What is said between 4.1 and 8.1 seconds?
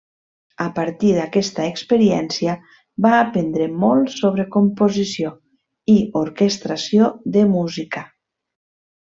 sobre composició i orquestració de música.